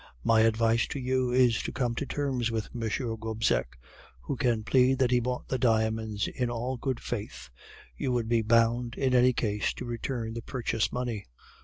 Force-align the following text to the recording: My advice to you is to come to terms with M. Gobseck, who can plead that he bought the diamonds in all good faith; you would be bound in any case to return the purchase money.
My 0.23 0.41
advice 0.41 0.87
to 0.87 0.99
you 0.99 1.29
is 1.29 1.61
to 1.61 1.71
come 1.71 1.93
to 1.93 2.07
terms 2.07 2.49
with 2.49 2.69
M. 2.73 2.81
Gobseck, 3.17 3.77
who 4.21 4.35
can 4.35 4.63
plead 4.63 4.97
that 4.97 5.11
he 5.11 5.19
bought 5.19 5.47
the 5.47 5.59
diamonds 5.59 6.27
in 6.27 6.49
all 6.49 6.75
good 6.75 6.99
faith; 6.99 7.51
you 7.95 8.11
would 8.11 8.27
be 8.27 8.41
bound 8.41 8.95
in 8.95 9.13
any 9.13 9.31
case 9.31 9.73
to 9.75 9.85
return 9.85 10.33
the 10.33 10.41
purchase 10.41 10.91
money. 10.91 11.27